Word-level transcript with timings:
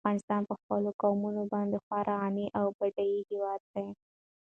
افغانستان 0.03 0.41
په 0.49 0.53
خپلو 0.61 0.89
قومونه 1.01 1.41
باندې 1.53 1.77
خورا 1.85 2.15
غني 2.21 2.47
او 2.59 2.65
بډای 2.77 3.19
هېواد 3.29 3.61
دی. 3.73 3.87